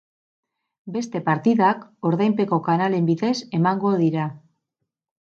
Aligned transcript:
Beste 0.93 1.19
partidak 1.25 1.83
ordainpeko 2.11 2.59
kanalen 2.67 3.05
bidez 3.09 3.33
emango 3.59 3.93
dira. 4.01 4.25